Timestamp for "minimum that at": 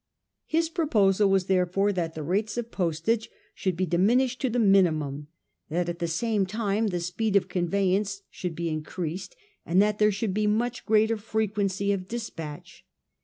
4.57-5.99